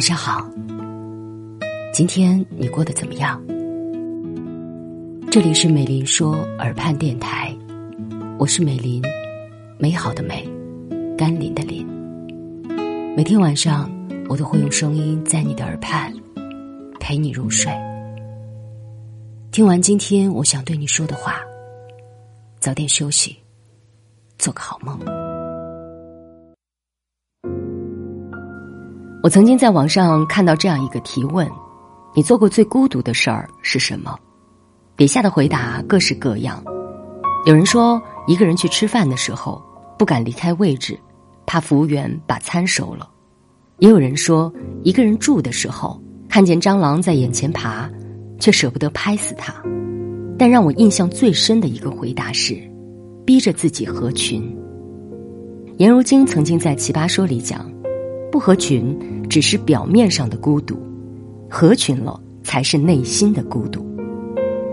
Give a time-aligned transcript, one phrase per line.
[0.00, 0.50] 晚上好，
[1.92, 3.38] 今天你过得怎么样？
[5.30, 7.54] 这里是美林说耳畔电台，
[8.38, 9.02] 我是美林，
[9.76, 10.48] 美好的美，
[11.18, 11.86] 甘霖的霖。
[13.14, 13.90] 每天晚上，
[14.26, 16.10] 我都会用声音在你的耳畔
[16.98, 17.70] 陪你入睡。
[19.52, 21.42] 听完今天我想对你说的话，
[22.58, 23.36] 早点休息，
[24.38, 24.98] 做个好梦。
[29.22, 31.46] 我曾经在网上看到这样一个提问：
[32.14, 34.18] 你做过最孤独的事儿是什么？
[34.96, 36.62] 底下的回答各式各样。
[37.44, 39.62] 有人说，一个人去吃饭的时候
[39.98, 40.98] 不敢离开位置，
[41.44, 43.06] 怕服务员把餐收了；
[43.78, 44.50] 也有人说，
[44.84, 47.90] 一个人住的时候看见蟑螂在眼前爬，
[48.38, 49.54] 却舍不得拍死它。
[50.38, 52.58] 但让我印象最深的一个回答是：
[53.26, 54.42] 逼着自己合群。
[55.76, 57.70] 颜如晶曾经在《奇葩说》里讲。
[58.30, 58.96] 不合群
[59.28, 60.76] 只是表面上的孤独，
[61.48, 63.84] 合群了才是内心的孤独。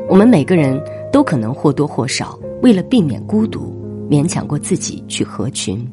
[0.07, 3.75] 我们每个人都可能或多或少为了避免孤独，
[4.09, 5.85] 勉强过自己去合群。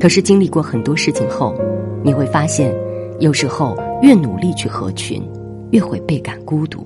[0.00, 1.54] 可是经历过很多事情后，
[2.02, 2.74] 你会发现，
[3.18, 5.22] 有时候越努力去合群，
[5.70, 6.84] 越会倍感孤独。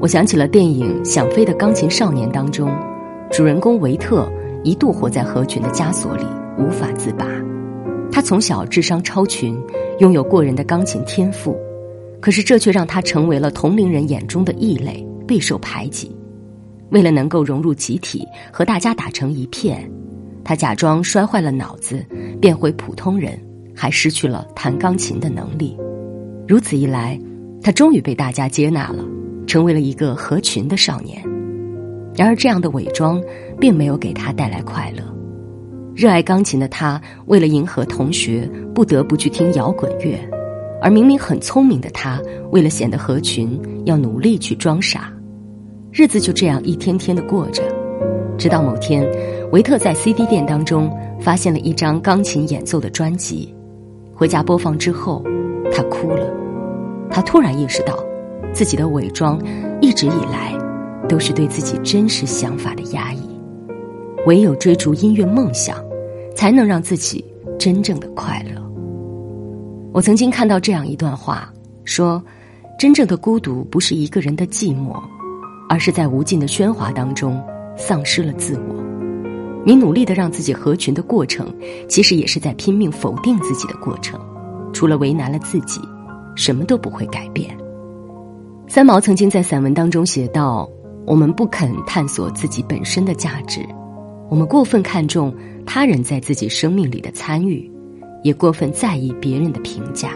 [0.00, 2.70] 我想起了电影《想飞的钢琴少年》当中，
[3.30, 4.28] 主人公维特
[4.64, 6.24] 一度活在合群的枷锁里，
[6.58, 7.26] 无法自拔。
[8.10, 9.56] 他从小智商超群，
[10.00, 11.56] 拥有过人的钢琴天赋，
[12.20, 16.10] 可是这却让他成为了同龄人眼中的异类，备受排挤。
[16.90, 19.88] 为了能够融入集体，和大家打成一片，
[20.42, 22.04] 他假装摔坏了脑子，
[22.40, 23.38] 变回普通人，
[23.74, 25.76] 还失去了弹钢琴的能力。
[26.48, 27.20] 如此一来，
[27.62, 29.04] 他终于被大家接纳了，
[29.46, 31.22] 成为了一个合群的少年。
[32.14, 33.22] 然而，这样的伪装
[33.60, 35.17] 并没有给他带来快乐。
[35.98, 40.16] 热爱钢琴的他，为了迎合同学，不得不去听摇滚乐；
[40.80, 42.20] 而明明很聪明的他，
[42.52, 45.12] 为了显得合群，要努力去装傻。
[45.90, 47.64] 日子就这样一天天的过着，
[48.38, 49.04] 直到某天，
[49.50, 50.88] 维特在 CD 店当中
[51.20, 53.52] 发现了一张钢琴演奏的专辑，
[54.14, 55.24] 回家播放之后，
[55.72, 56.32] 他哭了。
[57.10, 57.98] 他突然意识到，
[58.52, 59.36] 自己的伪装
[59.80, 60.56] 一直以来
[61.08, 63.28] 都是对自己真实想法的压抑，
[64.26, 65.76] 唯有追逐音乐梦想。
[66.38, 67.24] 才能让自己
[67.58, 68.62] 真正的快乐。
[69.92, 71.52] 我曾经看到这样一段话，
[71.84, 72.22] 说：
[72.78, 75.02] 真正的孤独不是一个人的寂寞，
[75.68, 77.42] 而是在无尽的喧哗当中
[77.76, 78.76] 丧失了自我。
[79.66, 81.52] 你努力的让自己合群的过程，
[81.88, 84.20] 其实也是在拼命否定自己的过程。
[84.72, 85.80] 除了为难了自己，
[86.36, 87.50] 什么都不会改变。
[88.68, 90.70] 三毛曾经在散文当中写道：
[91.04, 93.58] 我们不肯探索自己本身的价值。
[94.28, 95.34] 我们过分看重
[95.64, 97.70] 他人在自己生命里的参与，
[98.22, 100.10] 也过分在意别人的评价。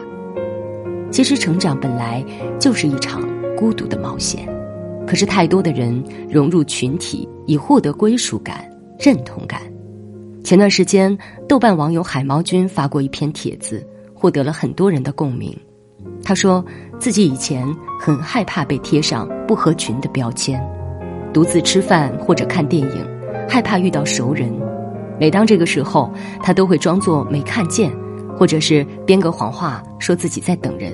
[1.10, 2.24] 其实，成长本来
[2.58, 3.22] 就是一场
[3.56, 4.48] 孤独的冒险。
[5.06, 9.60] 可是，太多的人融入群体，以获得归属感、认同感。
[10.44, 11.16] 前段时间，
[11.48, 15.56] 豆瓣网友海猫君发过一篇帖子，获得了很多人的共鸣。
[16.22, 16.64] 他说
[16.98, 17.66] 自己以前
[18.00, 20.62] 很害怕被贴上不合群的标签，
[21.32, 23.21] 独自吃饭或者看电影。
[23.52, 24.50] 害怕遇到熟人，
[25.20, 26.10] 每当这个时候，
[26.42, 27.92] 他都会装作没看见，
[28.34, 30.90] 或者是编个谎话，说自己在等人，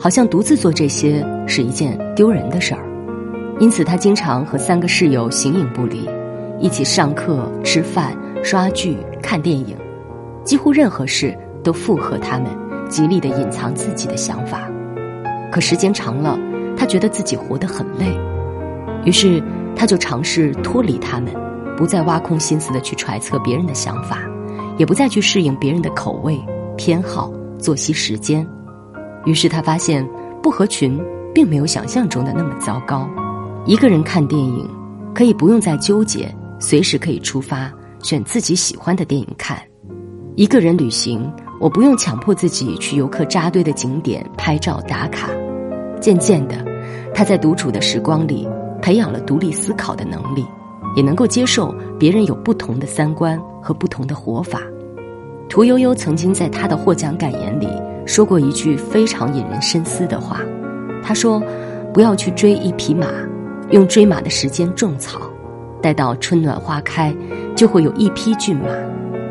[0.00, 2.82] 好像独自做这些是一件丢人的事儿。
[3.60, 6.10] 因此，他经常和三个室友形影不离，
[6.58, 9.76] 一起上课、吃饭、刷剧、看电影，
[10.42, 11.32] 几乎任何事
[11.62, 12.48] 都附和他们，
[12.88, 14.68] 极力的隐藏自己的想法。
[15.52, 16.36] 可时间长了，
[16.76, 18.12] 他觉得自己活得很累，
[19.04, 19.40] 于是
[19.76, 21.32] 他就尝试脱离他们。
[21.82, 24.20] 不再挖空心思的去揣测别人的想法，
[24.78, 26.40] 也不再去适应别人的口味、
[26.76, 27.28] 偏好、
[27.58, 28.46] 作息时间。
[29.24, 30.08] 于是他发现，
[30.40, 30.96] 不合群
[31.34, 33.10] 并没有想象中的那么糟糕。
[33.66, 34.70] 一个人看电影，
[35.12, 37.68] 可以不用再纠结，随时可以出发
[38.00, 39.60] 选自己喜欢的电影看。
[40.36, 41.28] 一个人旅行，
[41.60, 45.30] 我不用强迫自己去游客扎堆的景点拍照打卡。
[46.00, 46.64] 渐渐的，
[47.12, 48.48] 他在独处的时光里，
[48.80, 50.46] 培养了独立思考的能力。
[50.94, 54.60] 也能够接受别人有不同的三观和不同的活法。
[55.48, 57.68] 屠呦呦曾经在她的获奖感言里
[58.06, 60.40] 说过一句非常引人深思的话，
[61.02, 61.42] 她说
[61.92, 63.06] ：“不要去追一匹马，
[63.70, 65.20] 用追马的时间种草，
[65.82, 67.14] 待到春暖花开，
[67.54, 68.68] 就会有一匹骏马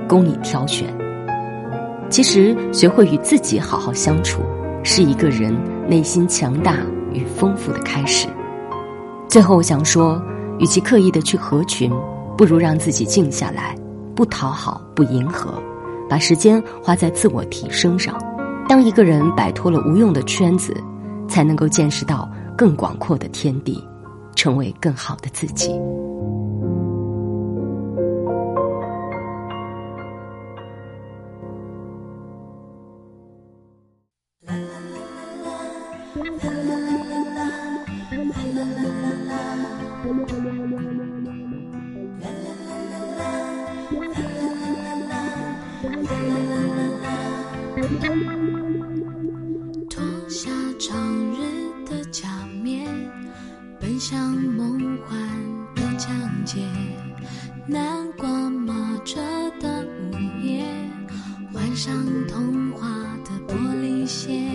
[0.07, 0.87] 供你挑选。”
[2.09, 4.41] 其实，学会与自己好好相处，
[4.83, 5.55] 是一个人
[5.87, 6.77] 内心强大
[7.13, 8.27] 与丰富的开始。
[9.27, 10.21] 最后，我想说。
[10.61, 11.91] 与其刻意的去合群，
[12.37, 13.75] 不如让自己静下来，
[14.15, 15.51] 不讨好，不迎合，
[16.07, 18.15] 把时间花在自我提升上，
[18.69, 20.71] 当一个人摆脱了无用的圈子，
[21.27, 23.83] 才能够见识到更广阔的天地，
[24.35, 25.71] 成为更好的自己。
[34.45, 34.61] 啦啦
[36.15, 36.90] 啦啦啦
[49.89, 50.49] 脱下
[50.79, 50.97] 长
[51.33, 52.27] 日的假
[52.63, 52.87] 面，
[53.79, 55.19] 奔向梦幻
[55.75, 56.09] 的疆
[56.45, 56.59] 界。
[57.67, 59.19] 南瓜马车
[59.59, 60.65] 的午夜，
[61.53, 61.93] 换上
[62.27, 62.87] 童话
[63.23, 64.51] 的玻璃鞋，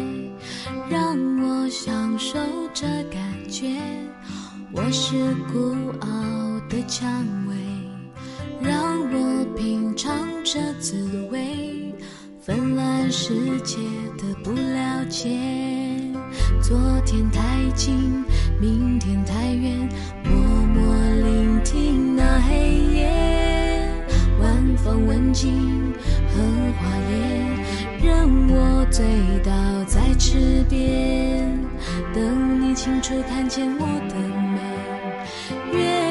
[0.88, 2.38] 让我享受
[2.72, 3.76] 这感觉。
[4.72, 6.08] 我是孤傲
[6.68, 7.24] 的蔷
[13.28, 13.78] 世界
[14.17, 15.37] 的不了解，
[16.62, 18.25] 昨天太近，
[18.61, 19.76] 明天太远，
[20.23, 20.94] 默默
[21.25, 23.90] 聆听那黑夜，
[24.40, 25.52] 晚风吻尽
[26.28, 26.40] 荷
[26.78, 29.05] 花叶，任我醉
[29.43, 29.50] 倒
[29.87, 31.52] 在池边，
[32.14, 34.14] 等你清楚看见我的
[34.55, 34.61] 美，
[35.76, 36.06] 月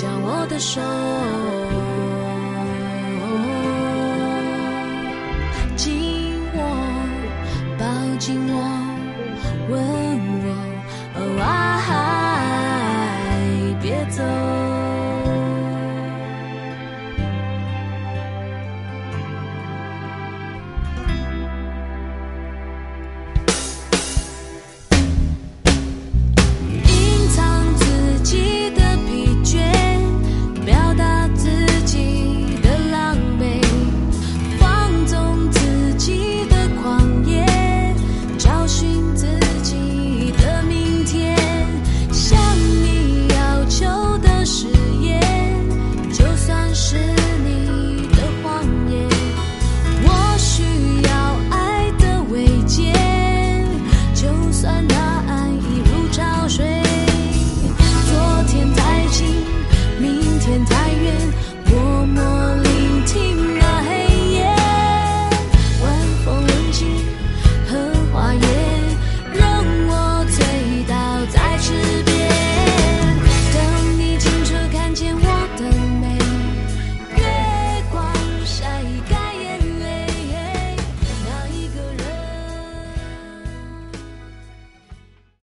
[0.00, 1.67] 将我的手。